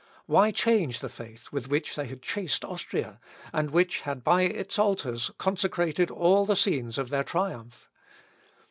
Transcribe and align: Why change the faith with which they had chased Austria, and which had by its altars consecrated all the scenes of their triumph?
Why 0.25 0.49
change 0.49 0.97
the 1.01 1.09
faith 1.09 1.51
with 1.51 1.67
which 1.67 1.95
they 1.95 2.07
had 2.07 2.23
chased 2.23 2.65
Austria, 2.65 3.19
and 3.53 3.69
which 3.69 3.99
had 4.01 4.23
by 4.23 4.41
its 4.41 4.79
altars 4.79 5.29
consecrated 5.37 6.09
all 6.09 6.43
the 6.47 6.55
scenes 6.55 6.97
of 6.97 7.09
their 7.11 7.23
triumph? 7.23 7.87